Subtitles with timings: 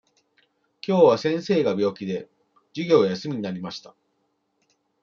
[0.81, 2.27] きょうは先生が病気で、
[2.73, 3.93] 授業が休みになりました。